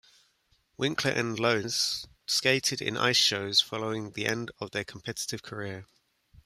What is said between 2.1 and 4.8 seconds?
skated in ice shows following the end of